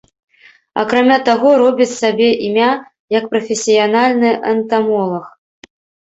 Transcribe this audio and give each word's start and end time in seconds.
Акрамя 0.83 1.17
таго 1.27 1.49
робіць 1.61 1.85
сабе 1.97 2.29
імя 2.47 2.69
як 3.15 3.27
прафесіянальны 3.33 4.31
энтамолаг. 4.53 5.29